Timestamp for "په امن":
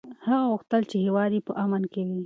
1.47-1.83